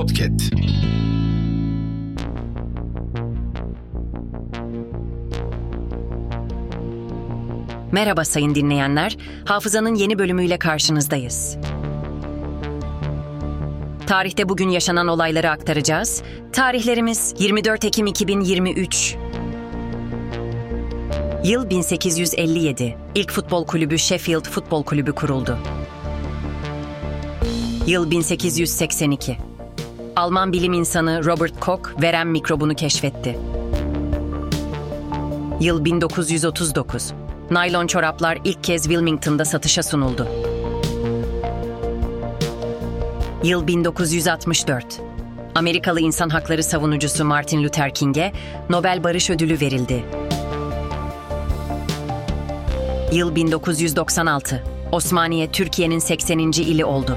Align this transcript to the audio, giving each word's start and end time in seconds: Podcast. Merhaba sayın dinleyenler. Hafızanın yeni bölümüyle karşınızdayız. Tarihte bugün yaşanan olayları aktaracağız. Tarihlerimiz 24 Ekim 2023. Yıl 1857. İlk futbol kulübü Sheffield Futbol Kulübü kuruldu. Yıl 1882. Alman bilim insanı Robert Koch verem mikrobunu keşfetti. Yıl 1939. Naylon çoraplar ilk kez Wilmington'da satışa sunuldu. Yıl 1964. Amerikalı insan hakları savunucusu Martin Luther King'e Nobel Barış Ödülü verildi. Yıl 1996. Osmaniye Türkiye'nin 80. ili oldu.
Podcast. 0.00 0.52
Merhaba 7.92 8.24
sayın 8.24 8.54
dinleyenler. 8.54 9.16
Hafızanın 9.44 9.94
yeni 9.94 10.18
bölümüyle 10.18 10.58
karşınızdayız. 10.58 11.56
Tarihte 14.06 14.48
bugün 14.48 14.68
yaşanan 14.68 15.08
olayları 15.08 15.50
aktaracağız. 15.50 16.22
Tarihlerimiz 16.52 17.34
24 17.38 17.84
Ekim 17.84 18.06
2023. 18.06 19.16
Yıl 21.44 21.70
1857. 21.70 22.96
İlk 23.14 23.32
futbol 23.32 23.66
kulübü 23.66 23.98
Sheffield 23.98 24.44
Futbol 24.44 24.84
Kulübü 24.84 25.12
kuruldu. 25.12 25.58
Yıl 27.86 28.10
1882. 28.10 29.49
Alman 30.20 30.52
bilim 30.52 30.72
insanı 30.72 31.24
Robert 31.24 31.60
Koch 31.60 32.02
verem 32.02 32.30
mikrobunu 32.30 32.74
keşfetti. 32.74 33.38
Yıl 35.60 35.84
1939. 35.84 37.12
Naylon 37.50 37.86
çoraplar 37.86 38.38
ilk 38.44 38.64
kez 38.64 38.82
Wilmington'da 38.82 39.44
satışa 39.44 39.82
sunuldu. 39.82 40.28
Yıl 43.44 43.66
1964. 43.66 45.00
Amerikalı 45.54 46.00
insan 46.00 46.28
hakları 46.28 46.62
savunucusu 46.62 47.24
Martin 47.24 47.64
Luther 47.64 47.94
King'e 47.94 48.32
Nobel 48.70 49.04
Barış 49.04 49.30
Ödülü 49.30 49.60
verildi. 49.60 50.04
Yıl 53.12 53.34
1996. 53.34 54.64
Osmaniye 54.92 55.52
Türkiye'nin 55.52 55.98
80. 55.98 56.38
ili 56.38 56.84
oldu. 56.84 57.16